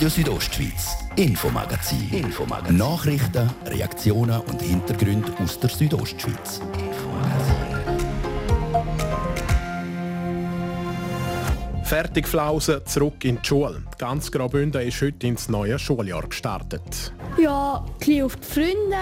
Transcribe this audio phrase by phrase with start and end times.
[0.00, 2.08] Radio Südostschweiz, Infomagazin.
[2.10, 2.78] Infomagazin.
[2.78, 6.62] Nachrichten, Reaktionen und Hintergründe aus der Südostschweiz.
[11.82, 13.82] Fertig Flausen, zurück in die Schule.
[13.98, 17.12] Ganz Graubünden ist heute ins neue Schuljahr gestartet.
[17.38, 18.96] Ja, ein auf die Freunde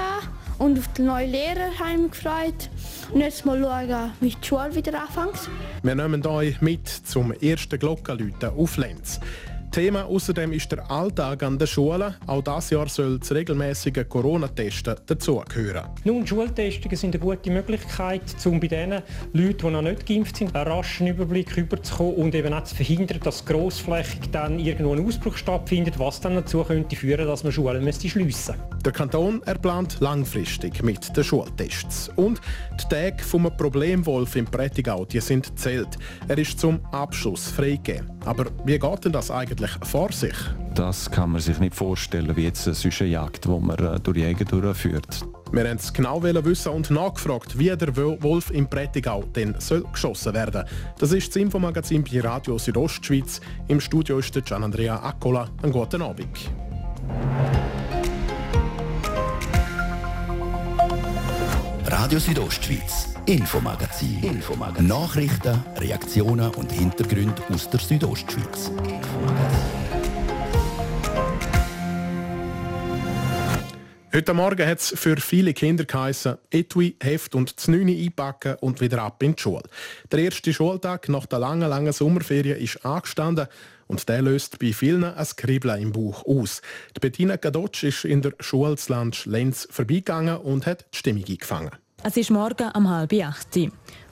[0.59, 1.71] und auf den neuen Lehrer
[2.11, 2.71] gefreut.
[3.13, 5.49] Und jetzt mal schauen, wie die Schule wieder anfängt.
[5.81, 9.21] Wir nehmen euch mit zum ersten Glockenläuten auf Lenz.
[9.71, 12.15] Thema außerdem ist der Alltag an der Schule.
[12.27, 15.89] Auch das Jahr soll das regelmäßige Corona-Testen dazugehören.
[16.05, 20.55] Nun, Schultestungen sind eine gute Möglichkeit, um bei den Leuten, die noch nicht geimpft sind,
[20.55, 25.37] einen raschen Überblick überzukommen und eben auch zu verhindern, dass grossflächig dann irgendwo ein Ausbruch
[25.37, 29.99] stattfindet, was dann dazu könnte führen, dass man Schulen müsste schliessen Der Kanton er plant
[30.01, 32.11] langfristig mit den Schultests.
[32.17, 32.41] Und
[32.81, 35.99] die Tage vom Problemwolf im Prättigau die sind zählt.
[36.27, 38.11] Er ist zum Abschluss freigegeben.
[38.25, 40.35] Aber wie geht denn das eigentlich vor sich?
[40.75, 44.45] Das kann man sich nicht vorstellen, wie jetzt eine Jagd, die man äh, durch Jäger
[44.45, 45.21] durchführt.
[45.51, 50.35] Wir wollten es genau wissen und nachgefragt, wie der Wolf im Prättigau denn soll geschossen
[50.35, 50.65] werden
[50.99, 53.41] Das ist das Infomagazin bei Radio Südostschweiz.
[53.69, 55.49] Im Studio ist der Gian Andrea Accola.
[55.63, 56.51] Einen guten Abend.
[61.91, 64.23] Radio Südostschweiz, Infomagazin.
[64.23, 64.89] Infomagazin.
[64.89, 68.71] Nachrichten, Reaktionen und Hintergründe aus der Südostschweiz.
[74.13, 79.01] Heute Morgen hat es für viele Kinder geheißen, Etui, Heft und Znüni einpacken und wieder
[79.01, 79.63] ab in die Schule.
[80.13, 83.49] Der erste Schultag nach der langen, langen Sommerferien ist angestanden
[83.89, 86.63] und der löst bei vielen ein Kribbeln im Bauch aus.
[86.97, 88.77] Die Bettina Gadotsch ist in der Schule
[89.25, 91.71] Lenz vorbeigegangen und hat die Stimmung eingefangen.
[92.05, 93.59] Es ist morgen um halb acht.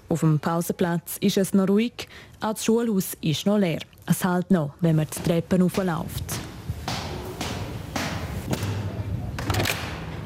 [0.08, 2.08] Auf dem Pausenplatz ist es noch ruhig,
[2.41, 3.80] auch das Schulhaus ist noch leer.
[4.06, 6.24] Es hält noch, wenn man die Treppen raufläuft.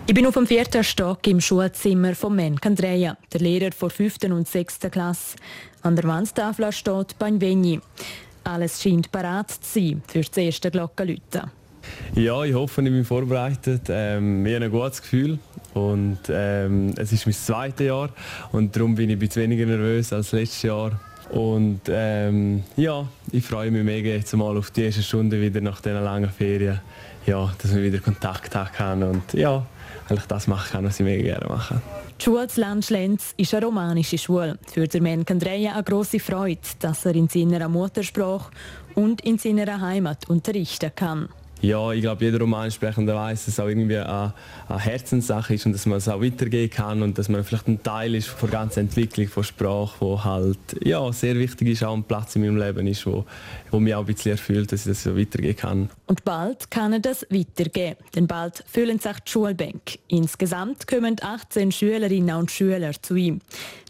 [0.06, 4.48] Ich bin auf dem vierten Stock im Schulzimmer von Menkandreia, der Lehrer der fünften und
[4.48, 5.36] sechsten Klasse.
[5.82, 7.80] An der Wandtafel steht Banvegni.
[8.44, 11.50] Alles scheint parat zu sein für das erste Glockenläuten.
[12.14, 13.82] Ja, ich hoffe, ich bin vorbereitet.
[13.88, 15.38] Ähm, wir haben ein gutes Gefühl
[15.74, 18.10] und ähm, es ist mein zweites Jahr
[18.52, 21.00] und darum bin ich ein bisschen weniger nervös als letztes Jahr.
[21.30, 25.80] Und ähm, ja, ich freue mich mega jetzt mal auf die erste Stunde wieder nach
[25.80, 26.80] diesen langen Ferien.
[27.26, 29.64] Ja, dass wir wieder Kontakt haben und ja,
[30.08, 31.80] eigentlich das machen kann, was ich mega gerne mache.
[32.20, 34.58] Die Schule Landschlenz ist eine romanische Schule.
[34.70, 38.50] Für den Menken Andrea eine grosse Freude, dass er in seiner Muttersprache
[38.94, 41.30] und in seiner Heimat unterrichten kann.
[41.62, 44.32] Ja, ich glaube, jeder Romansprechende weiß, dass es auch irgendwie eine,
[44.66, 47.82] eine, Herzenssache ist und dass man es auch weitergehen kann und dass man vielleicht ein
[47.82, 51.94] Teil ist von der ganzen Entwicklung von Sprache, wo halt ja, sehr wichtig ist, auch
[51.94, 53.26] ein Platz in meinem Leben ist, wo,
[53.70, 55.90] wo mich auch ein bisschen erfüllt, dass ich das so weitergehen kann.
[56.06, 59.98] Und bald kann er das weitergehen, denn bald füllen sich die Schulbänke.
[60.08, 63.40] Insgesamt kommen 18 Schülerinnen und Schüler zu ihm.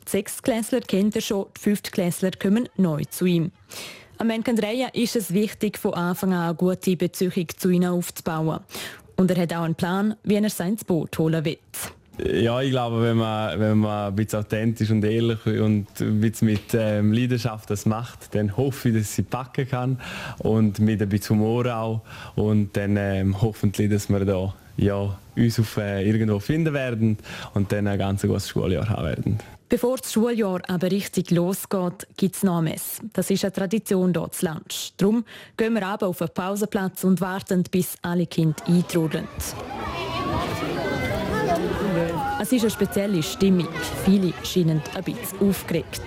[0.07, 3.53] Die Sechstklässler kennt er schon, die Fünftklässler kommen neu zu ihm.
[4.21, 8.61] Am Menkandreia ist es wichtig, von Anfang an eine gute Beziehung zu ihnen aufzubauen.
[9.17, 11.57] Und er hat auch einen Plan, wie er sein Boot holen will.
[12.23, 16.49] Ja, ich glaube, wenn man, wenn man ein bisschen authentisch und ehrlich und ein bisschen
[16.49, 19.99] mit ähm, Leidenschaft das macht, dann hoffe ich, dass ich sie packen kann
[20.41, 22.03] und mit ein bisschen Humor auch.
[22.35, 27.17] Und dann ähm, hoffentlich, dass wir da ja, uns auf, äh, irgendwo finden werden
[27.55, 29.39] und dann ein ganz gutes Schuljahr haben werden.
[29.71, 33.03] Bevor das Schuljahr aber richtig losgeht, gibt es noch Messe.
[33.13, 34.93] Das ist eine Tradition dort zu Lunch.
[34.97, 35.25] Darum
[35.57, 39.29] gehen wir aber auf den Pausenplatz und warten, bis alle Kinder eintrudeln.
[42.43, 43.69] Es ist eine spezielle Stimmung.
[44.05, 46.03] Viele scheinen ein bisschen aufgeregt.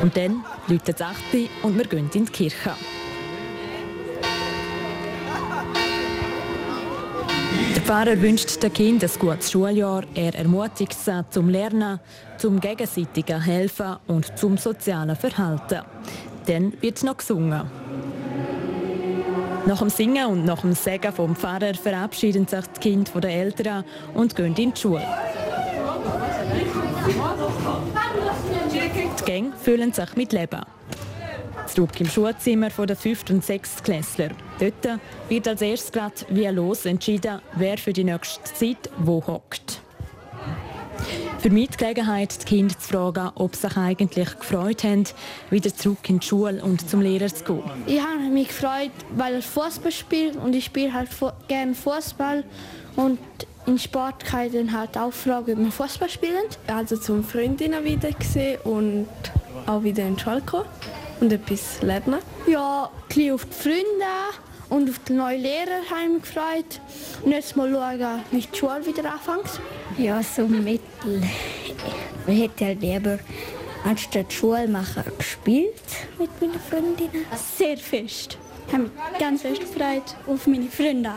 [0.00, 1.16] Und dann läutet es 8
[1.64, 2.76] und wir gehen in die Kirche.
[7.92, 10.04] Pfarrer wünscht den Kindern ein gutes Schuljahr.
[10.14, 12.00] Er ermutigt sie zum Lernen,
[12.38, 15.82] zum gegenseitigen Helfen und zum sozialen Verhalten.
[16.46, 17.70] Dann wird noch gesungen.
[19.66, 23.30] Nach dem Singen und nach dem Segen vom Pfarrer verabschieden sich die Kinder von den
[23.32, 23.84] Eltern
[24.14, 25.06] und gehen in die Schule.
[29.18, 30.62] Die Gänge füllen sich mit Leben.
[31.74, 33.30] Zurück im Schulzimmer der 5.
[33.30, 33.82] und 6.
[33.82, 34.28] Klässler.
[34.60, 39.80] Dort wird als erstes gerade wie los entschieden, wer für die nächste Zeit wo hockt.
[41.38, 45.04] Für mich die Gelegenheit, die Kinder zu fragen, ob sie sich eigentlich gefreut haben,
[45.48, 47.62] wieder zurück in die Schule und zum Lehrer zu gehen.
[47.86, 51.08] Ich habe mich gefreut, weil er Fußball spielt und ich spiele halt
[51.48, 52.44] gerne Fußball
[52.96, 53.18] und
[53.64, 56.44] in Sport kann ich dann halt auch fragen, ob wir Fußball spielen.
[56.66, 59.08] Also zum Freundinnen wieder gesehen und
[59.64, 60.66] auch wieder in die Schule gekommen
[61.22, 62.18] und etwas lernen.
[62.48, 64.12] Ja, ein auf die Freunde
[64.68, 66.80] und auf den neuen Lehrer haben wir gefreut.
[67.22, 69.60] Und jetzt mal schauen, wie die Schule wieder anfängt.
[69.98, 71.22] Ja, so mittel.
[72.26, 73.18] Ich hätte halt lieber
[73.84, 75.74] anstatt Schule machen gespielt
[76.18, 77.24] mit meinen Freundinnen.
[77.56, 78.36] Sehr fest.
[78.66, 81.12] Ich habe mich ganz fest gefreut auf meine Freunde,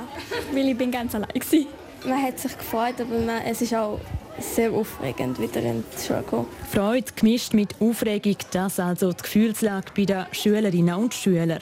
[0.51, 2.09] weil ich bin ganz allein war.
[2.09, 3.99] Man hat sich gefreut, aber man, es ist auch
[4.39, 6.47] sehr aufregend, wieder in die Schule kommen.
[6.71, 11.59] Freude gemischt mit Aufregung, das also die Gefühlslage bei den Schülerinnen und Schülern.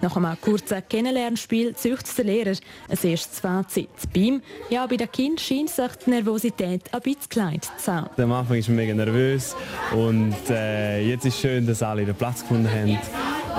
[0.00, 2.56] Nach einem kurzen Kennenlernspiel züchtet der Lehrer
[2.88, 3.88] ein erstes Fazit.
[4.12, 8.08] Bei ihm, ja, bei den Kindern scheint sich die Nervosität ein bisschen klein zu haben.
[8.16, 9.54] Am Anfang ist man mega nervös
[9.92, 12.98] und äh, jetzt ist es schön, dass alle den Platz gefunden haben.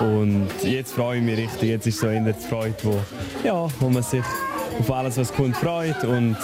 [0.02, 1.70] Und jetzt freue ich mich richtig.
[1.70, 3.00] Jetzt ist so in der Freude, wo,
[3.44, 4.24] ja, wo man sich
[4.80, 6.04] auf alles, was kommt, freut.
[6.04, 6.38] Und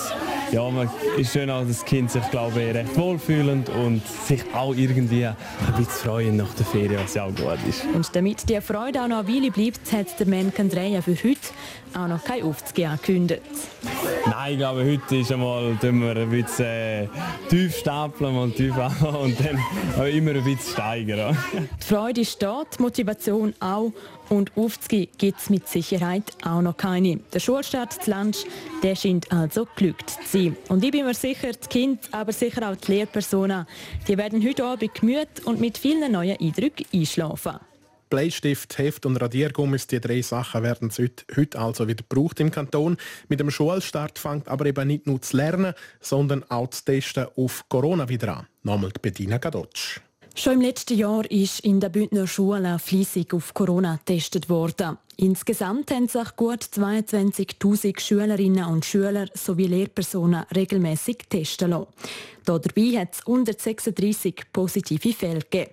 [0.52, 4.44] ja, man ist schön auch, dass das Kind sich, glaube ich, recht wohlfühlend und sich
[4.54, 5.36] auch irgendwie ein
[5.78, 7.86] bisschen freuen nach der Ferien, was ja auch gut ist.
[7.94, 11.40] Und damit die Freude auch noch eine Weile bleibt, hat der Menken Dreyer für heute
[11.96, 13.42] auch noch kein Aufzug angekündigt.
[14.26, 17.08] Nein, ich glaube, heute ist einmal, tun wir ein bisschen äh,
[17.50, 21.38] tief stapeln, mal tief und dann immer ein bisschen steigern.
[21.82, 23.92] Die Freude ist da, die Motivation auch
[24.30, 27.18] und Aufzüge gibt es mit Sicherheit auch noch keine.
[27.34, 28.46] Der Schulstart zu Lunch,
[28.84, 30.58] der scheint also glückt zu sein.
[30.70, 33.66] Und ich bin mir sicher, die Kinder, aber sicher auch die Lehrpersonen,
[34.08, 37.60] die werden heute Abend gemüt und mit vielen neuen Eindrücken einschlafen.
[38.10, 40.92] Bleistift, Heft und Radiergummis, die drei Sachen werden
[41.36, 42.98] heute also wieder gebraucht im Kanton.
[43.28, 47.70] Mit dem Schulstart fängt aber eben nicht nur zu lernen, sondern auch zu testen auf
[47.70, 48.48] Corona wieder an.
[48.64, 50.02] Nochmal Bettina Gadotsch.
[50.36, 54.98] Schon im letzten Jahr ist in der Bündner Schule fließig auf Corona getestet worden.
[55.18, 61.88] Insgesamt haben sich gut 22.000 Schülerinnen und Schüler sowie Lehrpersonen regelmäßig testen lassen.
[62.46, 65.72] Dabei hat es 136 positive Fälle gegeben.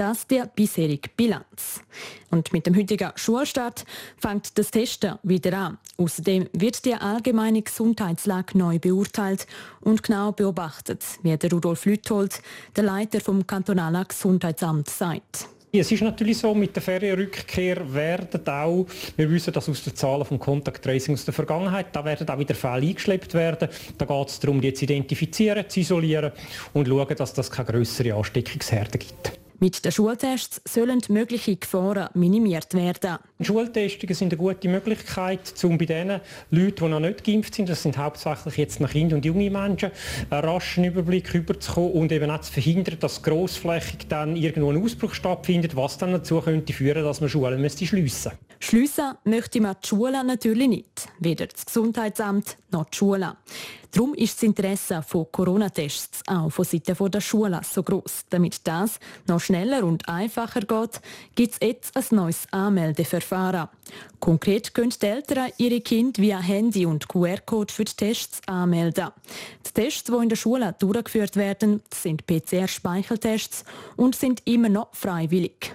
[0.00, 1.82] Das die bisherige Bilanz.
[2.30, 3.84] Und mit dem heutigen Schulstart
[4.16, 5.78] fängt das Testen wieder an.
[5.98, 9.46] Außerdem wird die allgemeine Gesundheitslage neu beurteilt
[9.82, 12.40] und genau beobachtet, wie der Rudolf Lüthold,
[12.76, 15.48] der Leiter vom kantonalen Gesundheitsamt, sagt.
[15.70, 18.86] Es ist natürlich so, mit der Ferienrückkehr werden auch,
[19.18, 22.38] wir wissen das aus den Zahlen vom Contact Tracing aus der Vergangenheit, da werden auch
[22.38, 23.68] wieder Fälle eingeschleppt werden.
[23.98, 26.32] Da geht es darum, die zu identifizieren, zu isolieren
[26.72, 29.39] und schauen, dass das keine größere Ansteckungsherde gibt.
[29.62, 33.18] Mit den Schultests sollen mögliche Gefahren minimiert werden.
[33.42, 36.20] Schultestungen sind eine gute Möglichkeit, um bei den
[36.50, 39.90] Leuten, die noch nicht geimpft sind, das sind hauptsächlich jetzt noch Kinder und junge Menschen,
[40.30, 45.12] einen raschen Überblick überzukommen und eben auch zu verhindern, dass grossflächig dann irgendwo ein Ausbruch
[45.12, 49.88] stattfindet, was dann dazu könnte führen, dass man Schulen müsste schliessen Schliessen möchte man die
[49.88, 53.32] Schulen natürlich nicht, weder das Gesundheitsamt noch die Schulen.
[53.90, 58.26] Darum ist das Interesse von Corona-Tests auch von Seiten der Schulen so groß.
[58.28, 61.00] Damit das noch schneller und einfacher geht,
[61.34, 63.68] gibt es jetzt ein neues Anmeldeverfahren.
[64.20, 69.08] Konkret können die Eltern ihre Kinder via Handy und QR-Code für die Tests anmelden.
[69.66, 73.64] Die Tests, die in der Schule durchgeführt werden, sind PCR-Speicheltests
[73.96, 75.74] und sind immer noch freiwillig.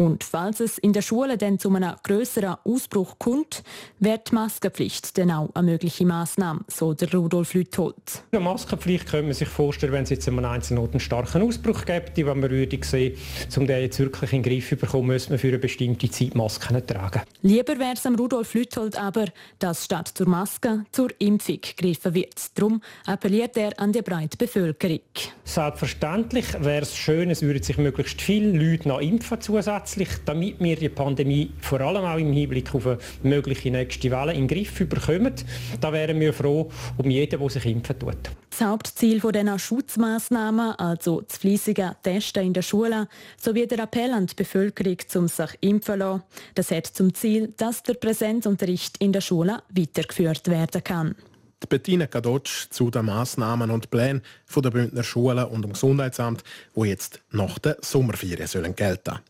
[0.00, 3.64] Und falls es in der Schule dann zu einem größeren Ausbruch kommt,
[3.98, 7.96] wird die Maskenpflicht dann auch eine mögliche Massnahme, so der Rudolf Lüthold.
[8.30, 11.84] Eine Maskenpflicht könnte man sich vorstellen, wenn es jetzt einem einzelnen Ort einen starken Ausbruch
[11.84, 13.16] gibt, wenn man würde sehen,
[13.56, 16.36] um den jetzt wirklich in den Griff zu bekommen, müsste man für eine bestimmte Zeit
[16.36, 17.22] Masken tragen.
[17.42, 19.24] Lieber wäre es am Rudolf Lüthold aber,
[19.58, 22.56] dass statt zur Maske zur Impfung gegriffen wird.
[22.56, 25.00] Darum appelliert er an die breite Bevölkerung.
[25.42, 30.60] Selbstverständlich wäre es schön, es würden sich möglichst viele Leute noch impfen zusätzlich grundsätzlich, damit
[30.60, 34.48] wir die Pandemie vor allem auch im Hinblick auf eine mögliche nächste Welle in den
[34.48, 35.34] Griff bekommen,
[35.80, 38.16] da wären wir froh um jeden, der sich impfen tut.
[38.50, 43.08] Das Hauptziel dieser Schutzmaßnahmen, also das fleissige Testen in der Schule,
[43.40, 46.22] sowie der Appell an die Bevölkerung, um sich impfen zu lassen,
[46.54, 51.14] das hat zum Ziel, dass der Präsenzunterricht in der Schule weitergeführt werden kann.
[51.62, 54.22] Die Bettina Kadotsch zu den Massnahmen und Plänen
[54.54, 59.20] der Bündner Schulen und dem Gesundheitsamt, wo jetzt nach der Sommerferien sollen gelten sollen.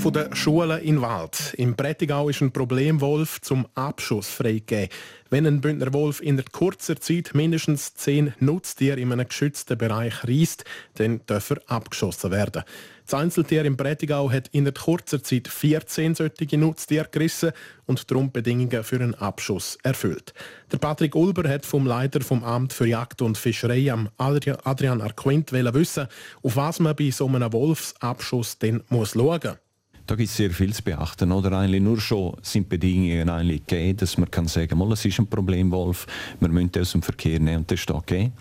[0.00, 1.52] Von den Schulen in Wald.
[1.58, 4.88] Im Prättigau ist ein Problemwolf zum Abschuss freigegeben.
[5.28, 10.64] Wenn ein Bündner Wolf in kurzer Zeit mindestens zehn Nutztiere in einem geschützten Bereich reißt,
[10.94, 12.62] dann darf er abgeschossen werden.
[13.10, 17.50] Das Einzeltier im Prättigau hat in kurzer Zeit 14 solche Nutztiere gerissen
[17.86, 20.32] und darum Bedingungen für einen Abschuss erfüllt.
[20.70, 25.50] Der Patrick Ulber hat vom Leiter vom Amt für Jagd und Fischerei am Adrian Arquint
[25.50, 26.06] wissen,
[26.44, 29.69] auf was man bei so einem Wolfsabschuss denn muss schauen muss.
[30.10, 31.30] Da gibt es sehr viel zu beachten.
[31.30, 35.20] Oder eigentlich nur schon sind Bedingungen eigentlich gegeben, dass man kann sagen, mal, es ist
[35.20, 36.04] ein Problem, Wolf,
[36.40, 38.32] wir müssen aus dem Verkehr nehmen und das ist gegeben.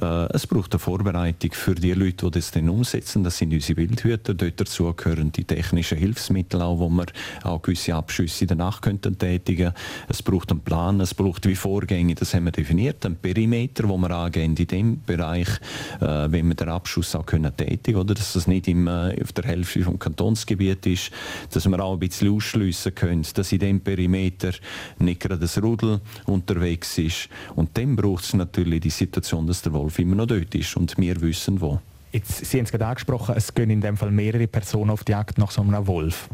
[0.00, 3.24] Äh, es braucht eine Vorbereitung für die Leute, die das dann umsetzen.
[3.24, 4.32] Das sind unsere Wildhüter.
[4.32, 7.04] Dort dazu gehören die technischen Hilfsmittel auch, wo wir
[7.42, 9.74] auch gewisse Abschüsse Nacht könnten tätigen.
[10.08, 13.98] Es braucht einen Plan, es braucht wie Vorgänge, das haben wir definiert, einen Perimeter, wo
[13.98, 15.48] wir angehen in dem Bereich,
[16.00, 19.44] äh, wenn wir den Abschuss auch können tätigen, oder dass das nicht im, auf der
[19.44, 21.12] Hälfte vom Kantonsgebiet ist,
[21.52, 24.52] dass wir auch ein bisschen ausschliessen können, dass in dem Perimeter
[24.98, 27.28] nicht gerade das Rudel unterwegs ist.
[27.54, 30.96] Und dann braucht es natürlich die Situation, dass der Wolf immer noch dort ist und
[30.98, 31.80] wir wissen wo.
[32.12, 35.12] Jetzt, Sie haben es gerade angesprochen, es gehen in dem Fall mehrere Personen auf die
[35.12, 36.28] Jagd nach so einem Wolf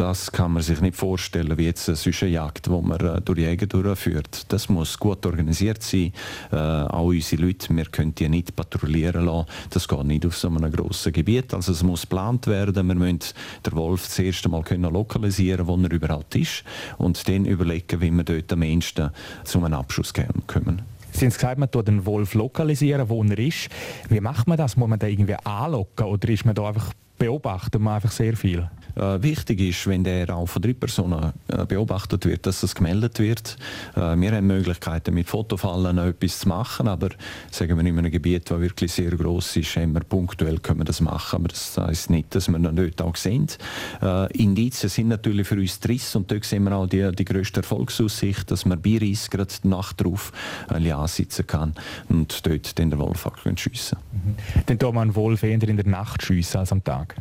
[0.00, 3.66] das kann man sich nicht vorstellen wie jetzt eine Jagd, die man äh, durch Jäger
[3.66, 4.46] durchführt.
[4.48, 6.14] Das muss gut organisiert sein.
[6.50, 9.46] Äh, auch unsere Leute, wir können die nicht patrouillieren lassen.
[9.68, 11.52] Das geht nicht auf so einem grossen Gebiet.
[11.52, 12.88] Also es muss geplant werden.
[12.88, 13.18] Wir müssen
[13.66, 16.64] den Wolf das erste Mal können lokalisieren, wo er überhaupt ist
[16.96, 19.10] und dann überlegen, wie wir dort am ehesten
[19.44, 20.80] zu einem Abschuss kommen.
[21.12, 23.68] Sie haben gesagt, man den Wolf lokalisieren, wo er ist.
[24.08, 24.78] Wie macht man das?
[24.78, 28.70] Muss man den irgendwie anlocken oder ist man da einfach beobachtet man einfach sehr viel?
[28.96, 33.18] Äh, wichtig ist, wenn der auch von drei Personen äh, beobachtet wird, dass das gemeldet
[33.18, 33.56] wird.
[33.94, 37.10] Äh, wir haben Möglichkeiten, mit Fotofallen etwas zu machen, aber
[37.50, 40.84] sagen wir in einem Gebiet, das wirklich sehr groß ist, haben wir punktuell können wir
[40.84, 43.58] das machen, aber das heißt nicht, dass wir dann dort auch sind.
[44.02, 47.60] Äh, Indizien sind natürlich für uns Triss und dort sehen wir auch die, die grösste
[47.60, 50.32] Erfolgsaussicht, dass man bei Riss gerade die Nacht drauf
[50.70, 51.74] äh, ansitzen kann
[52.08, 54.34] und dort den Wolf auch schiessen mhm.
[54.66, 57.16] Dann tut man einen Wolf eher in der Nacht schiessen als am Tag?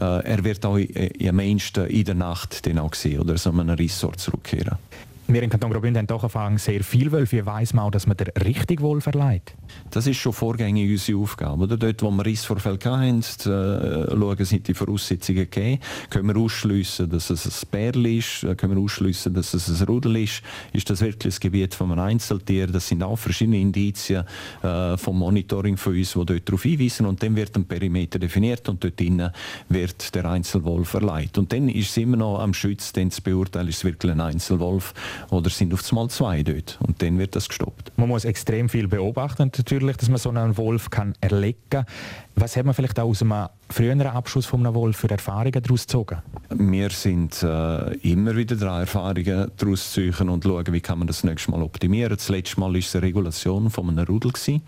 [0.00, 0.78] Äh, er wird auch
[1.24, 4.78] am meisten in der Nacht dann auch sehen oder so einem Resort zurückkehren.
[5.28, 7.44] Wir in Kanton Graubünden haben doch Erfahrung sehr viel Wölfe.
[7.44, 9.56] Weiss man auch, dass man den richtigen Wolf verleiht?
[9.90, 11.64] Das ist schon vorgängig unsere Aufgabe.
[11.64, 11.76] Oder?
[11.76, 15.80] Dort, wo wir Rissvorfälle hatten, äh, schauen, sind die Voraussetzungen gegeben.
[16.10, 18.44] Können wir ausschliessen, dass es ein Bärl ist?
[18.44, 20.42] Äh, können wir ausschliessen, dass es ein Rudel ist?
[20.72, 22.68] Ist das wirklich das Gebiet von einem Einzeltier?
[22.68, 24.24] Das sind auch verschiedene Indizien
[24.62, 27.04] äh, vom Monitoring von uns, die dort darauf hinweisen.
[27.04, 29.32] Und dann wird ein Perimeter definiert und dort drinnen
[29.68, 31.36] wird der Einzelwolf verleiht.
[31.36, 34.20] Und dann ist es immer noch am Schütz, dann zu beurteilen, ist es wirklich ein
[34.20, 34.94] Einzelwolf
[35.30, 37.92] oder sind auf einmal zwei dort und dann wird das gestoppt.
[37.96, 41.86] Man muss extrem viel beobachten natürlich, dass man so einen Wolf kann erlegen kann.
[42.34, 45.82] Was hat man vielleicht auch aus einem früheren Abschuss von einem Wolf für Erfahrungen daraus
[45.82, 46.18] gezogen?
[46.50, 51.08] Wir sind äh, immer wieder dran, Erfahrungen daraus zu suchen und schauen, wie kann man
[51.08, 52.16] das nächste Mal optimieren.
[52.16, 54.62] Das letzte Mal war es eine Regulation von einem Rudel, gewesen,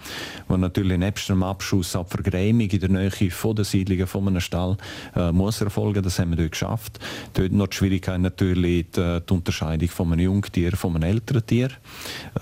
[0.48, 4.40] wo natürlich nebst einem Abschuss auch Vergrämung in der Nähe von der Siedlungen von einem
[4.40, 4.76] Stall
[5.14, 6.02] äh, muss erfolgen.
[6.02, 6.98] Das haben wir dort geschafft.
[7.34, 11.70] Dort noch die Schwierigkeit natürlich die, die Unterscheidung von einem Jungtier von einem älteren Tier.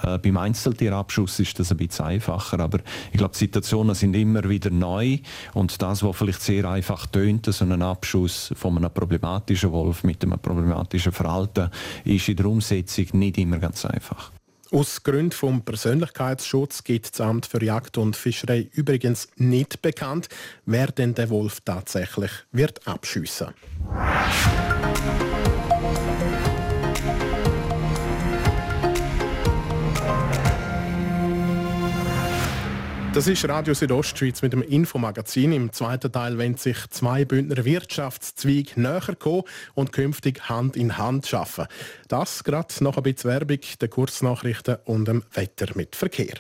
[0.02, 2.78] Äh, beim Einzeltierabschuss ist das ein bisschen einfacher, aber
[3.12, 5.18] ich glaube, die Situationen sind immer wieder neu
[5.52, 10.22] und das, was vielleicht sehr einfach tönt, so ein Abschuss von einem problematischen Wolf mit
[10.22, 11.70] einem problematischen Verhalten,
[12.04, 14.30] ist in der Umsetzung nicht immer ganz einfach.
[14.72, 20.28] Aus Gründen vom Persönlichkeitsschutz gibt das Amt für Jagd und Fischerei übrigens nicht bekannt,
[20.64, 23.48] wer denn der Wolf tatsächlich wird abschiessen.
[33.16, 35.50] Das ist Radio Südostschweiz mit dem Infomagazin.
[35.52, 41.32] Im zweiten Teil wollen sich zwei Bündner Wirtschaftszweige näher kommen und künftig Hand in Hand
[41.32, 41.66] arbeiten.
[42.08, 46.34] Das gerade noch ein bisschen Werbung, der Kurznachrichten und dem Wetter mit Verkehr.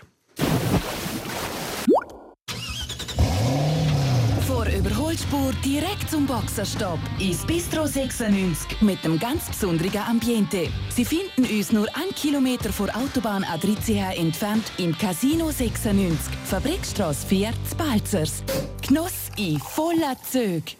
[5.66, 10.68] Direkt zum Boxerstopp ins Bistro 96 mit dem ganz besonderen Ambiente.
[10.94, 17.50] Sie finden uns nur ein Kilometer vor Autobahn Adricia entfernt im Casino 96, Fabrikstrasse 4,
[17.76, 18.44] Balzers.
[18.86, 20.76] Genuss in voller Züg.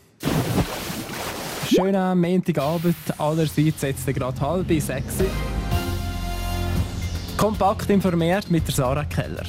[1.68, 5.16] Schönen Montagabend, allerseits jetzt gerade halb sechs.
[7.36, 9.44] Kompakt informiert mit der Sarah Keller.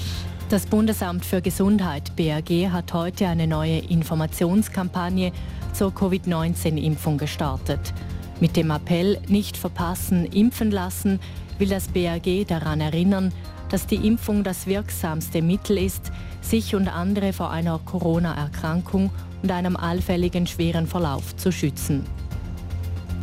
[0.50, 5.34] Das Bundesamt für Gesundheit BAG hat heute eine neue Informationskampagne
[5.74, 7.94] zur Covid-19-Impfung gestartet.
[8.40, 11.20] Mit dem Appell Nicht verpassen, impfen lassen
[11.58, 13.34] will das BAG daran erinnern,
[13.68, 19.10] dass die Impfung das wirksamste Mittel ist, sich und andere vor einer Corona-Erkrankung
[19.44, 22.06] und einem allfälligen schweren Verlauf zu schützen.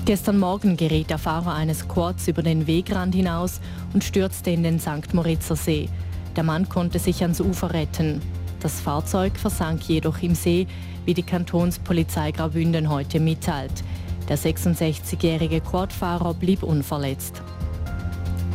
[0.04, 3.62] Gestern Morgen geriet der Fahrer eines Quads über den Wegrand hinaus
[3.94, 5.14] und stürzte in den St.
[5.14, 5.88] Moritzer See.
[6.36, 8.20] Der Mann konnte sich ans Ufer retten.
[8.60, 10.66] Das Fahrzeug versank jedoch im See,
[11.04, 13.84] wie die Kantonspolizei Graubünden heute mitteilt.
[14.28, 17.42] Der 66-jährige Quadfahrer blieb unverletzt.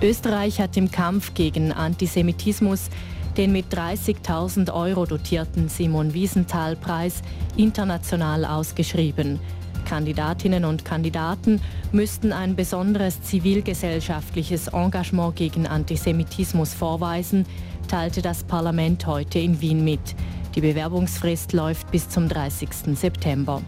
[0.01, 2.89] Österreich hat im Kampf gegen Antisemitismus
[3.37, 7.21] den mit 30.000 Euro dotierten Simon Wiesenthal-Preis
[7.55, 9.39] international ausgeschrieben.
[9.85, 17.45] Kandidatinnen und Kandidaten müssten ein besonderes zivilgesellschaftliches Engagement gegen Antisemitismus vorweisen,
[17.89, 20.15] teilte das Parlament heute in Wien mit.
[20.55, 22.69] Die Bewerbungsfrist läuft bis zum 30.
[22.95, 23.61] September.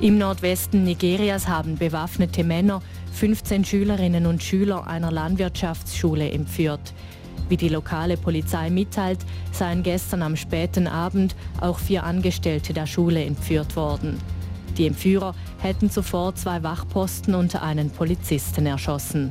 [0.00, 6.92] Im Nordwesten Nigerias haben bewaffnete Männer 15 Schülerinnen und Schüler einer Landwirtschaftsschule entführt.
[7.48, 9.20] Wie die lokale Polizei mitteilt,
[9.52, 14.18] seien gestern am späten Abend auch vier Angestellte der Schule entführt worden.
[14.76, 19.30] Die Entführer hätten zuvor zwei Wachposten und einen Polizisten erschossen.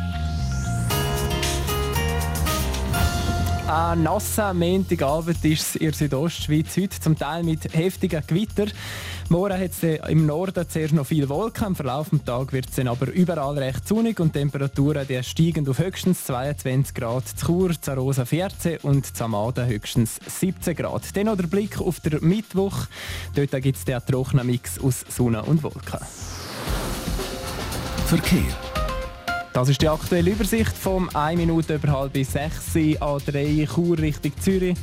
[3.73, 8.65] Ein nasser Montagabend ist es in der Südostschweiz heute, zum Teil mit heftigen Gewitter.
[9.29, 12.75] Morgen hat es im Norden zuerst noch viel Wolken, im Verlauf des Tages wird es
[12.75, 17.45] dann aber überall recht sonnig und die Temperaturen die steigen auf höchstens 22 Grad zu
[17.45, 21.03] Chur, Zarosa 14 und Zamaden höchstens 17 Grad.
[21.15, 22.87] Dann noch der Blick auf den Mittwoch.
[23.35, 26.01] Dort gibt es den trockenen Mix aus Sonne und Wolken.
[28.07, 28.70] Verkehr.
[29.53, 34.77] Das ist die aktuelle Übersicht vom 1 Minute über halb 6 A3 Chur Richtung Zürich.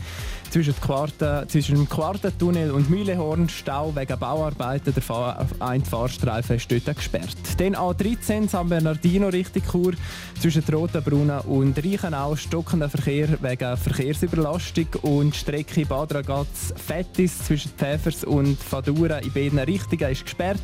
[0.51, 4.95] Zwischen, Quarten, zwischen dem Quartentunnel und Mühlehorn Stau wegen Bauarbeiten.
[4.95, 7.37] Der Fahr ein Fahrstreifen ist dort gesperrt.
[7.59, 9.93] Dann A13 San Bernardino Richtung Chur.
[10.41, 18.25] Zwischen Rotenbrunnen und Reichenau stockender Verkehr wegen Verkehrsüberlastung und Strecke Bad Ragaz Fettis zwischen Pfäfers
[18.25, 20.61] und Fadura in beiden Richtungen ist gesperrt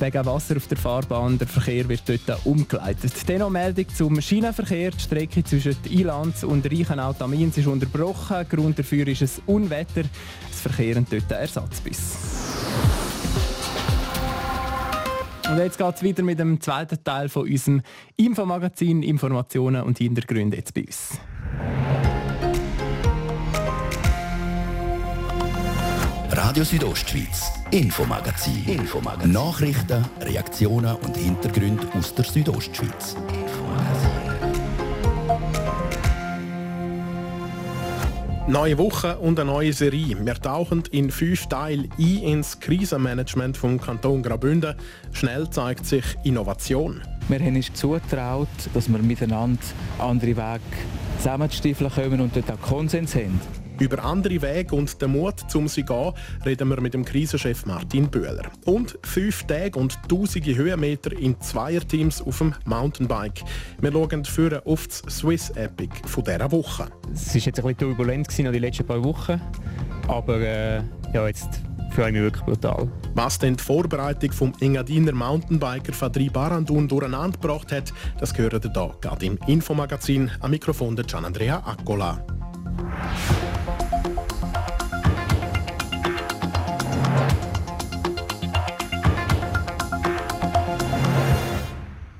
[0.00, 1.38] wegen Wasser auf der Fahrbahn.
[1.38, 3.12] Der Verkehr wird dort umgeleitet.
[3.26, 4.90] Dann noch Meldung zum Schienenverkehr.
[4.90, 8.46] Die Strecke zwischen Ilanz und Reichenau-Tamins ist unterbrochen.
[8.48, 10.02] Grund dafür ist ein Unwetter.
[10.50, 12.16] Es verkehren dort Ersatzbus.
[15.50, 17.82] Und jetzt geht es wieder mit dem zweiten Teil von unserem
[18.16, 21.18] Infomagazin Informationen und Hintergründe jetzt bei uns.
[26.36, 28.64] Radio Südostschweiz, Infomagazin.
[28.66, 29.30] Infomagazin.
[29.30, 33.14] Nachrichten, Reaktionen und Hintergründe aus der Südostschweiz.
[38.48, 40.26] Neue Woche und eine neue Serie.
[40.26, 44.74] Wir tauchen in fünf Teilen ein ins Krisenmanagement vom Kanton Graubünden.
[45.12, 47.00] Schnell zeigt sich Innovation.
[47.28, 49.62] Wir haben uns zugetraut, dass wir miteinander
[50.00, 50.60] andere Wege
[51.18, 53.40] zusammenzustiefeln können und dort auch Konsens haben.
[53.78, 56.12] Über andere Wege und den Mut, um sie zu gehen,
[56.44, 58.50] reden wir mit dem Krisenchef Martin Böhler.
[58.64, 63.42] Und fünf Tage und tausende Höhenmeter in Zweierteams auf dem Mountainbike.
[63.80, 66.86] Wir schauen für auf das Swiss Epic von dieser Woche.
[67.12, 69.40] Es war jetzt ein bisschen turbulent in den letzten paar Wochen,
[70.06, 70.82] aber äh,
[71.12, 71.60] ja, jetzt
[71.96, 72.88] ich mich wirklich brutal.
[73.14, 78.94] Was denn die Vorbereitung vom Engadiner Mountainbiker Fadri Barandun durcheinander gebracht hat, das gehört hier
[79.00, 80.30] gerade im Infomagazin.
[80.40, 82.20] Am Mikrofon der Gian Andrea Accola.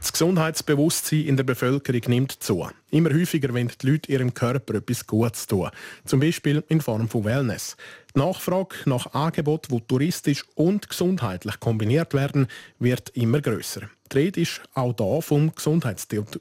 [0.01, 2.69] Das Gesundheitsbewusstsein in der Bevölkerung nimmt zu.
[2.91, 5.71] Immer häufiger wollen die Leute ihrem Körper etwas Gutes tun.
[6.05, 7.77] Zum Beispiel in Form von Wellness.
[8.17, 12.47] Die Nachfrage nach Angeboten, die touristisch und gesundheitlich kombiniert werden,
[12.79, 13.91] wird immer größer.
[14.13, 15.51] Die Rede ist auch da vom,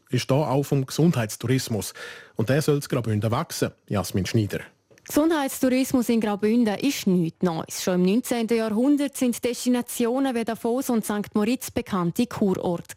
[0.10, 1.96] ist da auch vom Gesundheitstourismus.
[2.36, 3.72] Und der soll es Graubünden wachsen.
[3.88, 4.60] Jasmin Schneider.
[5.08, 7.82] Gesundheitstourismus in Graubünden ist nichts Neues.
[7.82, 8.48] Schon im 19.
[8.50, 11.34] Jahrhundert sind Destinationen wie Davos und St.
[11.34, 12.96] Moritz bekannte Kurorte.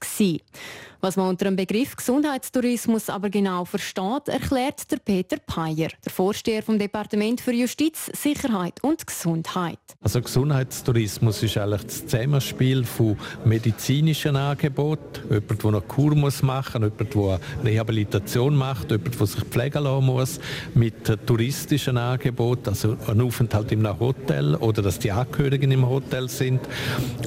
[1.07, 6.65] Was man unter dem Begriff Gesundheitstourismus aber genau versteht, erklärt der Peter Peyer, der Vorsteher
[6.65, 9.79] vom Departement für Justiz, Sicherheit und Gesundheit.
[10.01, 16.83] Also Gesundheitstourismus ist eigentlich das Zusammenspiel von medizinischen Angeboten, jemand, der eine Kur muss machen
[16.83, 20.41] muss, jemand, der eine Rehabilitation macht, jemand, der sich pflegen lassen muss,
[20.75, 26.29] mit touristischen Angeboten, also ein Aufenthalt in einem Hotel oder dass die Angehörigen im Hotel
[26.29, 26.63] sind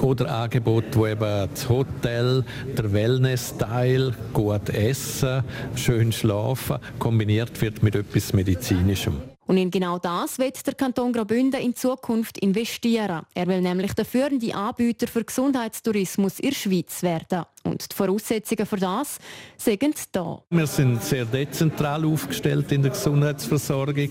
[0.02, 2.44] oder Angebote, wo eben das Hotel,
[2.78, 5.44] der Wellness Teil, gut essen,
[5.76, 9.22] schön schlafen, kombiniert wird mit etwas Medizinischem.
[9.46, 13.22] Und in genau das wird der Kanton Graubünden in Zukunft investieren.
[13.36, 17.44] Er will nämlich der führende Anbieter für Gesundheitstourismus in der Schweiz werden.
[17.64, 19.20] Und die Voraussetzungen für das
[19.58, 20.42] sind da.
[20.50, 24.10] Wir sind sehr dezentral aufgestellt in der Gesundheitsversorgung.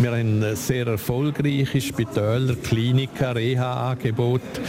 [0.00, 4.60] Wir haben sehr erfolgreiche Spitäler, Kliniken, Reha-Angebote,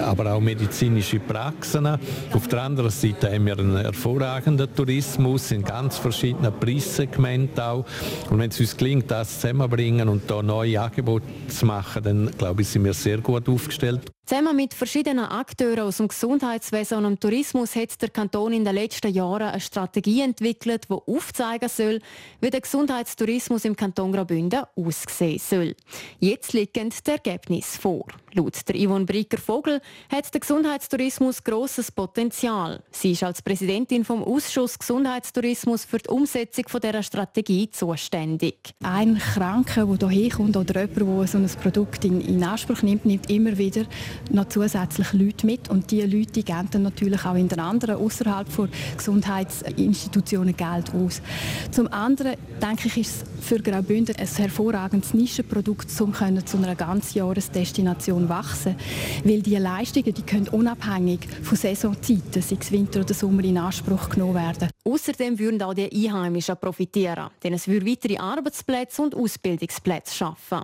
[0.00, 1.86] aber auch medizinische Praxen.
[2.32, 7.84] Auf der anderen Seite haben wir einen hervorragenden Tourismus in ganz verschiedenen Preissegmenten auch.
[8.30, 12.62] Und wenn es uns gelingt, das zusammenzubringen und da neue Angebote zu machen, dann glaube
[12.62, 14.10] ich, sind wir sehr gut aufgestellt.
[14.30, 18.76] Zusammen mit verschiedenen Akteuren aus dem Gesundheitswesen und dem Tourismus hat der Kanton in den
[18.76, 21.98] letzten Jahren eine Strategie entwickelt, die aufzeigen soll,
[22.40, 25.74] wie der Gesundheitstourismus im Kanton Graubünden aussehen soll.
[26.20, 28.04] Jetzt liegen die Ergebnisse vor.
[28.34, 32.84] Laut der Yvonne Bricker-Vogel hat der Gesundheitstourismus grosses Potenzial.
[32.92, 38.74] Sie ist als Präsidentin vom Ausschuss Gesundheitstourismus für die Umsetzung dieser Strategie zuständig.
[38.84, 43.04] Ein Kranker, der hierher kommt oder jemand, der so ein Produkt in, in Anspruch nimmt,
[43.04, 43.86] nimmt immer wieder
[44.30, 48.48] noch zusätzlich Leute mit und diese Leute geben dann natürlich auch in den anderen außerhalb
[48.48, 51.22] von Gesundheitsinstitutionen Geld aus.
[51.70, 56.14] Zum anderen denke ich, ist es für Graubünden ein hervorragendes Nischenprodukt, um
[56.46, 58.76] zu einer Ganzjahresdestination wachsen,
[59.24, 64.08] weil die Leistungen, die können unabhängig von Saisonzeiten, sei es Winter oder Sommer, in Anspruch
[64.10, 64.68] genommen werden.
[64.84, 70.60] Außerdem würden auch die Einheimischen profitieren, denn es würde weitere Arbeitsplätze und Ausbildungsplätze schaffen.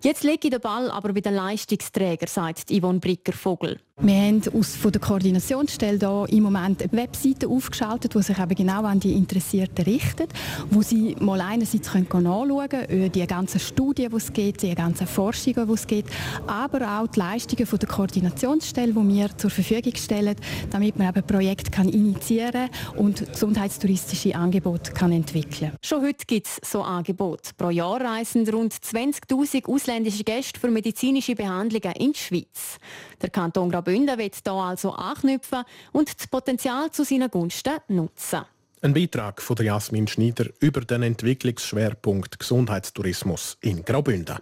[0.00, 3.80] Jetzt lege ich den Ball aber bei den Leistungsträgern, sagt Yvonne Bricker-Vogel.
[4.00, 8.54] Wir haben aus von der Koordinationsstelle da im Moment eine Webseite aufgeschaltet, die sich eben
[8.54, 10.32] genau an die Interessierten richtet,
[10.70, 15.08] wo sie mal einerseits können nachschauen können, die ganzen Studien, die es gibt, die ganzen
[15.08, 16.10] Forschungen, die es gibt,
[16.46, 20.36] aber auch die Leistungen von der Koordinationsstelle, die wir zur Verfügung stellen,
[20.70, 26.70] damit man eben Projekte kann initiieren und gesundheitstouristische Angebote kann entwickeln Schon heute gibt es
[26.70, 27.50] so Angebote.
[27.56, 32.78] Pro Jahr reisen rund 20'000 ausländische Gäste für medizinische Behandlungen in die Schweiz.
[33.20, 38.42] Der Kanton wird hier also anknüpfen und das Potenzial zu seinen Gunsten nutzen.
[38.80, 44.38] Ein Beitrag von Jasmin Schneider über den Entwicklungsschwerpunkt Gesundheitstourismus in Graubünden.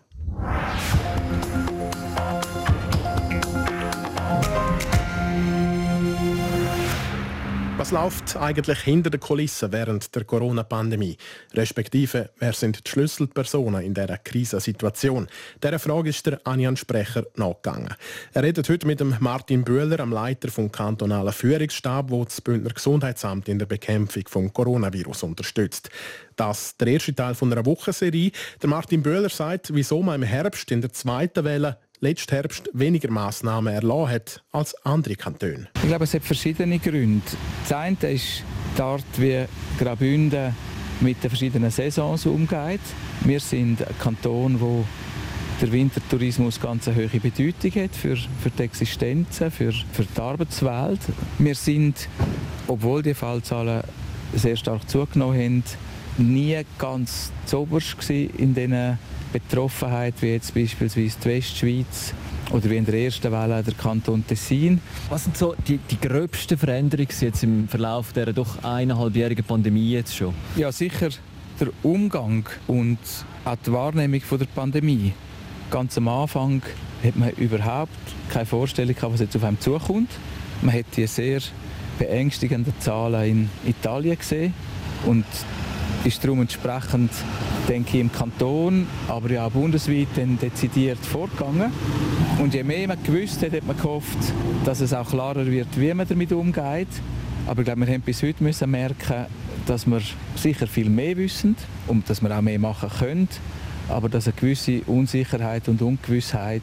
[7.86, 11.16] Was läuft eigentlich hinter den Kulissen während der Corona-Pandemie?
[11.54, 15.28] Respektive, wer sind die Schlüsselpersonen in dieser Krisensituation?
[15.62, 17.94] Dieser Frage ist der Anjan Sprecher nachgegangen.
[18.32, 22.70] Er redet heute mit dem Martin Bühler, am Leiter vom kantonalen Führungsstab, wo das Bündner
[22.70, 25.88] Gesundheitsamt in der Bekämpfung des Coronavirus unterstützt.
[26.34, 28.32] Das der erste Teil von einer Wochenserie.
[28.60, 33.10] Der Martin Bühler sagt, wieso man im Herbst in der zweiten Welle letzten Herbst weniger
[33.10, 35.68] Massnahmen erlassen hat als andere Kantone?
[35.76, 37.22] Ich glaube, es hat verschiedene Gründe.
[37.68, 38.42] Das eine ist
[38.76, 39.44] die Art, wie
[39.78, 40.54] Graubünden
[41.00, 42.80] mit den verschiedenen Saisons umgeht.
[43.24, 44.84] Wir sind ein Kanton, wo
[45.60, 51.00] der Wintertourismus ganz eine hohe Bedeutung hat für, für die Existenz, für, für die Arbeitswelt.
[51.38, 52.08] Wir sind,
[52.66, 53.82] obwohl die Fallzahlen
[54.34, 55.64] sehr stark zugenommen haben,
[56.18, 57.66] nie ganz zu
[58.08, 58.98] in diesen
[59.40, 62.14] Betroffenheit, wie jetzt beispielsweise die Westschweiz
[62.52, 64.80] oder wie in der ersten Welle der Kanton Tessin.
[65.08, 70.16] Was sind so die, die gröbsten Veränderungen jetzt im Verlauf der doch eineinhalbjährigen Pandemie jetzt
[70.16, 70.34] schon?
[70.56, 71.10] Ja, sicher
[71.58, 72.98] der Umgang und
[73.44, 75.12] auch die Wahrnehmung von der Pandemie.
[75.70, 76.62] Ganz am Anfang
[77.02, 77.90] hat man überhaupt
[78.30, 80.10] keine Vorstellung gehabt, was jetzt auf einem zukommt.
[80.62, 81.40] Man hat die sehr
[81.98, 84.54] beängstigenden Zahlen in Italien gesehen
[85.06, 85.24] und
[86.06, 87.10] ist darum entsprechend,
[87.68, 91.72] denke ich, im Kanton, aber ja auch bundesweit dann dezidiert vorgegangen.
[92.40, 94.16] Und je mehr man gewusst hat, hat man gehofft,
[94.64, 96.86] dass es auch klarer wird, wie man damit umgeht.
[97.48, 99.26] Aber ich glaube, wir haben bis heute müssen merken,
[99.66, 100.00] dass wir
[100.36, 101.56] sicher viel mehr wissen
[101.88, 103.28] und dass wir auch mehr machen können,
[103.88, 106.62] aber dass eine gewisse Unsicherheit und Ungewissheit,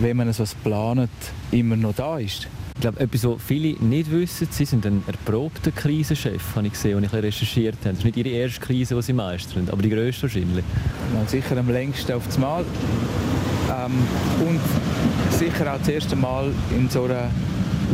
[0.00, 1.10] wenn man etwas plant,
[1.50, 2.48] immer noch da ist.
[2.76, 7.04] Ich glaube, etwas, was viele nicht wissen, sie sind ein erprobter Krisenchef, habe ich gesehen,
[7.04, 7.90] als ich recherchiert habe.
[7.90, 10.64] Das ist nicht ihre erste Krise, die sie meistern, aber die grösste wahrscheinlich.
[11.14, 12.64] Ja, sicher am längsten auf das Mal.
[13.70, 13.92] Ähm,
[14.46, 14.60] und
[15.30, 17.30] sicher auch das erste Mal in so einer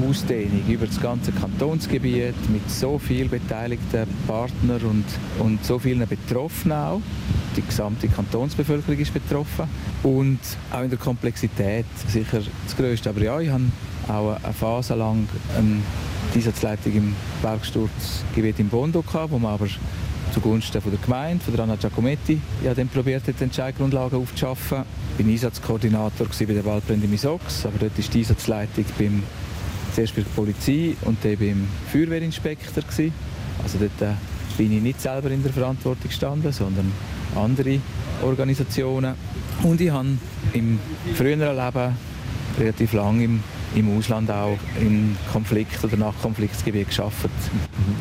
[0.08, 5.04] Ausdehnung über das ganze Kantonsgebiet mit so vielen beteiligten Partnern und,
[5.38, 7.00] und so vielen Betroffenen auch.
[7.56, 9.66] Die gesamte Kantonsbevölkerung ist betroffen.
[10.02, 10.38] Und
[10.72, 13.10] auch in der Komplexität sicher das Größte.
[13.10, 13.64] Aber ja, ich habe
[14.08, 15.80] auch eine Phase lang eine
[16.34, 19.66] Einsatzleitung im Bergsturzgebiet im Bondo gehabt, wo man aber
[20.32, 24.84] zugunsten von der Gemeinde, von der Anna Giacometti, ja, dann probiert hat, Entscheidungsgrundlagen aufzuschaffen.
[25.18, 29.22] Ich war Einsatzkoordinator bei der Waldbrände in Misox, aber dort ist die Einsatzleitung beim,
[29.92, 32.82] zuerst bei der Polizei und dann beim Feuerwehrinspektor.
[32.84, 33.12] Gewesen.
[33.62, 34.14] Also dort äh,
[34.56, 36.92] bin ich nicht selber in der Verantwortung gestanden, sondern
[37.36, 37.80] andere
[38.22, 39.14] Organisationen.
[39.62, 40.08] Und ich habe
[40.52, 40.78] im
[41.14, 41.96] früheren Leben
[42.58, 43.42] relativ lange im
[43.74, 47.28] im Ausland auch in Konflikt- oder Nachkonfliktgebiet geschafft.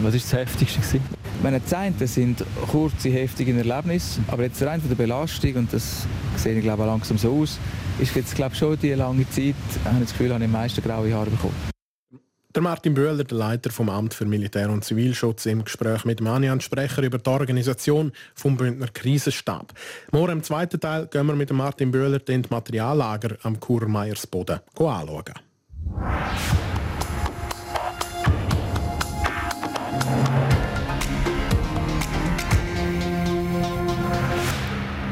[0.01, 0.79] Was war das Heftigste?
[0.79, 1.01] Gewesen?
[1.43, 6.57] Meine Zeiten sind kurze, heftige Erlebnisse, aber jetzt rein von der Belastung, und das sehe
[6.57, 7.59] ich glaube langsam so aus,
[7.99, 10.81] ist jetzt glaube schon die lange Zeit, habe ich das Gefühl, habe ich am meisten
[10.81, 11.78] graue Haare bekommen.
[12.59, 16.59] Der Martin Böhler, der Leiter vom Amt für Militär- und Zivilschutz, im Gespräch mit Manian
[16.59, 19.71] Sprecher über die Organisation vom Bündner Krisenstab.
[20.11, 25.35] Morgen im zweiten Teil gehen wir mit Martin Böhler den Materiallager am Kurmeiersboden anschauen.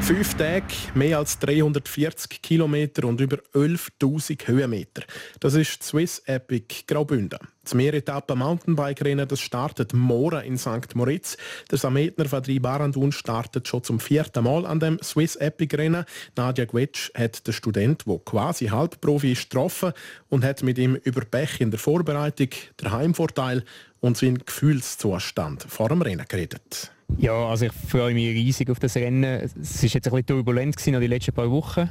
[0.08, 5.02] 5 Tage, mehr als 340 Kilometer und über 11.000 Höhenmeter.
[5.38, 7.38] Das ist Swiss Epic Graubünden.
[7.62, 10.94] Das Mehretappe Mountainbike-Rennen das startet morgen in St.
[10.94, 11.36] Moritz.
[11.70, 16.06] Der Sametner Vadri Barandun startet schon zum vierten Mal an dem Swiss Epic-Rennen.
[16.36, 19.92] Nadja Gwetsch hat den Student, der quasi Halbprofi ist, getroffen
[20.30, 22.48] und hat mit ihm über Pech in der Vorbereitung,
[22.80, 23.62] der Heimvorteil
[24.00, 26.92] und seinen Gefühlszustand vor dem Rennen geredet.
[27.16, 29.24] Ja, also ich freue mich riesig auf das Rennen.
[29.24, 31.88] Es war jetzt ein bisschen turbulent gewesen, die letzten paar Wochen,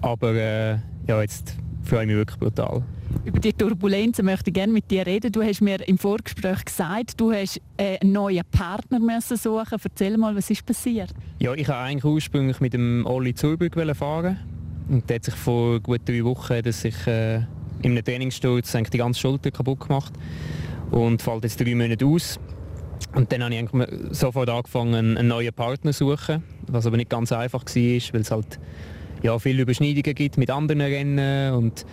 [0.00, 2.82] aber äh, ja, jetzt freue ich mich wirklich brutal.
[3.24, 5.30] Über die Turbulenz möchte ich gerne mit dir reden.
[5.30, 9.78] Du hast mir im Vorgespräch gesagt, du hast äh, einen neuen Partner müssen suchen.
[9.82, 11.12] Erzähl mal, was ist passiert?
[11.38, 14.38] Ja, ich wollte eigentlich ursprünglich mit dem Olli Zurbrück fahren.
[14.88, 17.36] Und der hat sich vor gut drei Wochen dass ich, äh,
[17.82, 20.12] in einem Trainingssturz die ganze Schulter kaputt gemacht
[20.90, 22.38] und fällt jetzt drei Monate aus.
[23.14, 23.68] Und dann habe ich
[24.10, 28.30] sofort angefangen, einen neuen Partner zu suchen, was aber nicht ganz einfach war, weil es
[28.30, 28.58] halt
[29.22, 31.86] ja, viele Überschneidungen gibt mit anderen Rennen und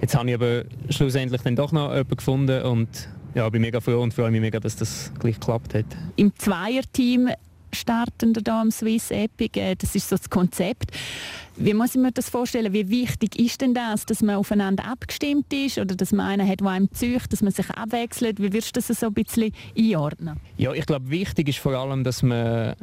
[0.00, 4.02] jetzt habe ich aber schlussendlich dann doch noch jemanden gefunden und ja, bin mega froh
[4.02, 5.86] und freue mich mega, dass das gleich geklappt hat.
[6.16, 7.30] Im Zweierteam
[7.72, 10.92] starten da am Swiss Epic, äh, das ist so das Konzept.
[11.56, 12.72] Wie muss ich mir das vorstellen?
[12.72, 16.60] Wie wichtig ist denn das, dass man aufeinander abgestimmt ist oder dass man einen hat,
[16.60, 18.40] der einem zücht, dass man sich abwechselt?
[18.40, 20.38] Wie wirst du das so ein bisschen einordnen?
[20.56, 22.76] Ja, ich glaube, wichtig ist vor allem, dass man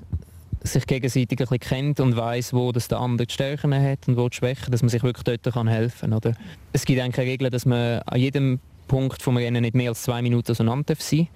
[0.61, 4.17] sich gegenseitig ein bisschen kennt und weiß, wo das der andere die Stärken hat und
[4.17, 6.35] wo die Schwächen, dass man sich wirklich dort helfen kann.
[6.73, 10.03] Es gibt eigentlich eine Regel, dass man an jedem Punkt vom Rennen nicht mehr als
[10.03, 11.27] zwei Minuten auseinander sein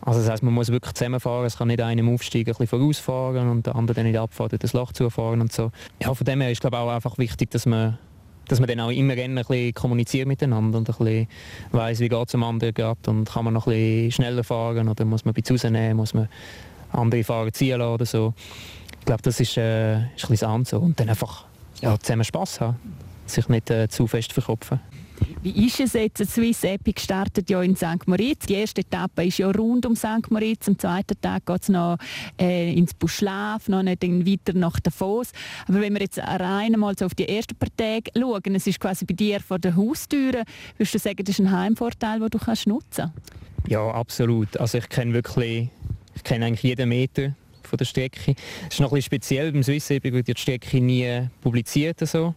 [0.00, 1.46] Also das heißt, man muss wirklich zusammenfahren.
[1.46, 4.72] Es kann nicht einem Aufstieg ein bisschen vorausfahren und der andere dann nicht abfahren, das
[4.72, 5.70] Loch zufahren und so.
[6.00, 7.98] Ja, von dem her ist glaube auch einfach wichtig, dass man
[8.48, 11.28] dass man dann auch immer Rennen ein bisschen kommuniziert miteinander und ein bisschen
[11.70, 15.04] weiss, wie es dem anderen geht und kann man noch ein bisschen schneller fahren oder
[15.04, 16.28] muss man ein bisschen rausnehmen, muss man
[16.90, 18.34] andere Fahrer ziehen lassen oder so.
[18.98, 20.78] Ich glaube, das ist, äh, ist ein bisschen so.
[20.78, 21.44] Und dann einfach
[21.80, 22.76] ja, zusammen Spass haben,
[23.26, 24.80] sich nicht äh, zu fest verkopfen.
[25.42, 26.24] Wie ist es jetzt?
[26.24, 28.06] Swiss Epic startet ja in St.
[28.06, 28.46] Moritz.
[28.46, 30.30] Die erste Etappe ist ja rund um St.
[30.30, 30.68] Moritz.
[30.68, 31.98] Am zweiten Tag geht es noch
[32.40, 35.32] äh, ins Buschlaf, noch nicht weiter nach Davos.
[35.66, 38.78] Aber wenn wir jetzt rein mal so auf die ersten paar Tage schauen, es ist
[38.78, 40.44] quasi bei dir vor der Haustür,
[40.76, 43.12] würdest du sagen, das ist ein Heimvorteil, den du kannst nutzen
[43.66, 44.56] Ja, absolut.
[44.58, 45.70] Also ich kenne wirklich,
[46.14, 48.36] ich kenne eigentlich jeden Meter von der Strecke.
[48.68, 51.98] Es ist noch ein bisschen speziell beim Swiss Epic, wird die Strecke nie publiziert.
[52.06, 52.32] So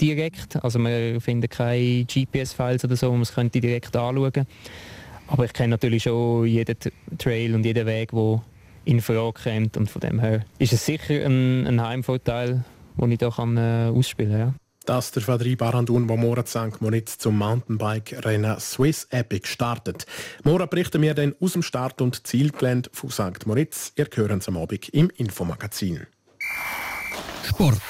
[0.00, 0.62] direkt.
[0.62, 4.50] Also wir finden keine GPS-Files oder so, wo man es könnte direkt anschauen könnte.
[5.28, 6.76] Aber ich kenne natürlich schon jeden
[7.18, 8.42] Trail und jeden Weg, der
[8.84, 9.76] in Frage kommt.
[9.76, 12.64] Und von dem her ist es sicher ein, ein Heimvorteil,
[12.96, 14.40] den ich hier kann, äh, ausspielen kann.
[14.40, 14.54] Ja.
[14.86, 16.80] Das ist der Fadri Barandun, der morgen St.
[16.80, 20.06] Moritz zum Mountainbike-Rennen Swiss Epic startet.
[20.42, 23.46] Morgen berichten wir dann aus dem Start- und Zielgelände von St.
[23.46, 23.92] Moritz.
[23.96, 26.06] Ihr hören es am Abend im Infomagazin.
[27.44, 27.80] Sport.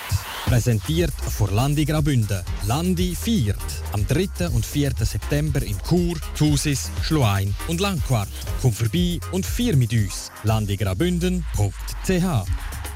[0.50, 2.42] Präsentiert von Landi Graubünden.
[2.66, 3.56] Landi feiert
[3.92, 4.48] am 3.
[4.48, 4.90] und 4.
[4.98, 8.28] September in Chur, Thusis, Schluein und Langquart.
[8.60, 10.32] Komm vorbei und feier mit uns.
[10.42, 11.44] landigraubünden.ch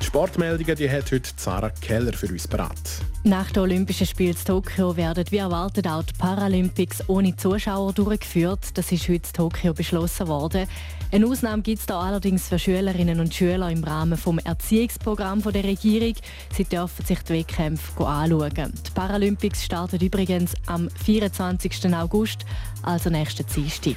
[0.01, 2.77] die Sportmeldungen die hat heute Sarah Keller für uns parat.
[3.23, 8.77] Nach den Olympischen Spielen in Tokio werden wie erwartet auch die Paralympics ohne Zuschauer durchgeführt.
[8.77, 10.67] Das ist heute in Tokio beschlossen worden.
[11.15, 15.63] Eine Ausnahme gibt es da allerdings für Schülerinnen und Schüler im Rahmen des Erziehungsprogramms der
[15.63, 16.15] Regierung.
[16.53, 18.51] Sie dürfen sich die Wettkämpfe anschauen.
[18.85, 21.95] Die Paralympics starten übrigens am 24.
[21.95, 22.45] August,
[22.83, 23.95] also nächsten Dienstag.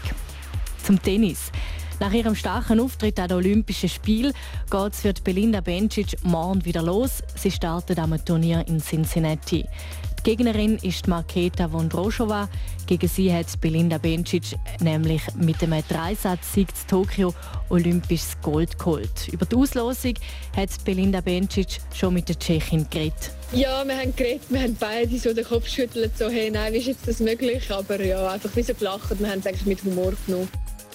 [0.83, 1.51] Zum Tennis.
[1.99, 4.33] Nach ihrem starken Auftritt an den Olympischen Spielen
[4.69, 7.23] geht es für Belinda Bencic morgen wieder los.
[7.33, 9.65] Sie startet am Turnier in Cincinnati.
[10.27, 12.49] Die Gegnerin ist Marketa Vondroshova.
[12.85, 17.33] Gegen sie hat Belinda Bencic nämlich mit einem Dreisatz-Sieg zu Tokio
[17.69, 19.29] olympisches Gold geholt.
[19.31, 20.15] Über die Auslosung
[20.53, 23.31] hat Belinda Bencic schon mit der Tschechin geredet.
[23.53, 26.79] Ja, wir haben geredet, wir haben beide so den Kopf geschüttelt, so hey, nein, wie
[26.79, 27.71] ist jetzt das möglich?
[27.71, 30.49] Aber ja, einfach ein bisschen gelacht, wir haben es eigentlich mit Humor genommen.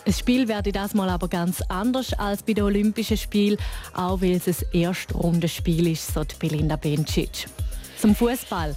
[0.05, 3.57] Das Spiel werde das mal aber ganz anders als bei den Olympischen Spielen,
[3.95, 7.47] auch weil es ein Erstrundenspiel ist, so Belinda Bencic.
[7.99, 8.77] Zum Fußball.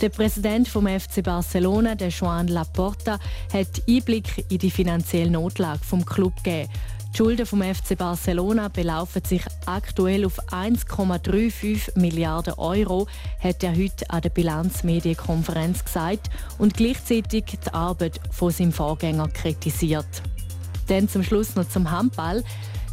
[0.00, 3.18] Der Präsident vom FC Barcelona, der Joan Laporta,
[3.52, 6.70] hat Einblick in die finanzielle Notlage vom Club gegeben.
[7.12, 13.08] Die Schulden vom FC Barcelona belaufen sich aktuell auf 1,35 Milliarden Euro,
[13.42, 20.22] hat er heute an der Bilanzmedienkonferenz gesagt und gleichzeitig die Arbeit von seinem Vorgänger kritisiert.
[20.86, 22.44] Dann zum Schluss noch zum Handball.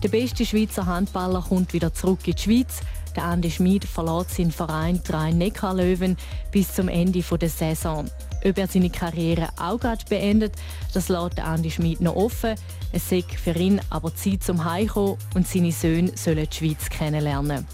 [0.01, 2.81] Der beste Schweizer Handballer kommt wieder zurück in die Schweiz.
[3.15, 6.17] Der Andi Schmid verlässt seinen Verein drei Neckarlöwen
[6.51, 8.10] bis zum Ende der Saison.
[8.43, 10.54] Ob er seine Karriere auch gerade beendet,
[10.93, 12.56] das lässt Andi Schmid noch offen.
[12.91, 17.65] Es sei für ihn aber Zeit zum Heimkommen und seine Söhne sollen die Schweiz kennenlernen.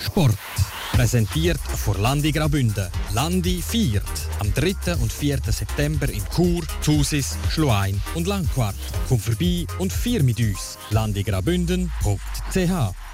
[0.00, 0.36] Sport.
[0.92, 2.86] Präsentiert von Landi Graubünden.
[3.14, 4.04] Landi viert
[4.40, 4.96] am 3.
[4.96, 5.38] und 4.
[5.46, 8.76] September in Chur, Thusis, Schluein und Langquart.
[9.08, 10.76] Komm vorbei und vier mit uns.
[10.90, 13.11] landigraubünden.ch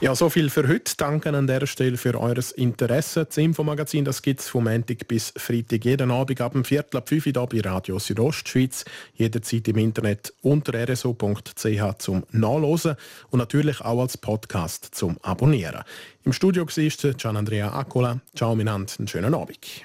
[0.00, 0.92] ja, so viel für heute.
[0.96, 3.24] Danke an dieser Stelle für eures Interesse.
[3.24, 7.26] Das Infomagazin gibt es vom Montag bis Freitag jeden Abend ab dem Viertel ab 5
[7.26, 8.84] Uhr bei Radio Südostschweiz.
[9.14, 12.96] Jederzeit im Internet unter rso.ch zum Nachlesen
[13.30, 15.84] und natürlich auch als Podcast zum Abonnieren.
[16.24, 18.20] Im Studio war Gian Andrea Accola.
[18.34, 18.92] Ciao, miteinander.
[18.98, 19.84] Einen schönen Abend.